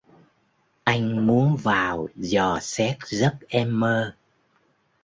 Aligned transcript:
anh 0.85 1.25
muốn 1.27 1.55
vào 1.63 2.07
dò 2.15 2.59
xét 2.61 2.97
giấc 3.05 3.35
em 3.49 3.79
mơ 3.79 4.13